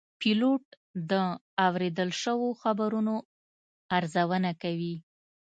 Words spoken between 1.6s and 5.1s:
اورېدل شوو خبرونو ارزونه کوي.